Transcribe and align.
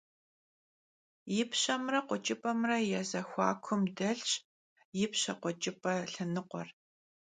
Yipşemre 1.35 1.99
khueç'ıp'emre 2.07 2.77
ya 2.91 3.01
zexuakum 3.09 3.81
delhş 3.97 4.31
yipşe- 4.97 5.33
khueç'ıp'e 5.41 5.93
lhenıkhuer. 6.11 6.67